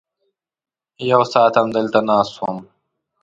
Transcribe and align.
یو 1.11 1.21
ساعت 1.33 1.53
همدلته 1.61 1.99
ناست 2.07 2.35
وم. 2.41 2.57